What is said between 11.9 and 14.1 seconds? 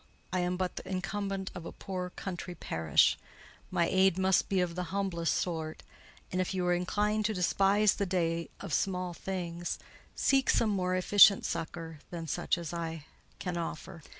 than such as I can offer."